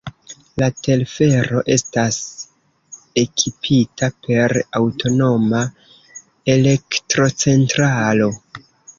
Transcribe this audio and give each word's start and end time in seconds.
La 0.59 0.67
telfero 0.85 1.59
estas 1.73 2.15
ekipita 3.23 4.09
per 4.27 4.55
aŭtonoma 4.79 5.61
elektrocentralo. 6.55 8.31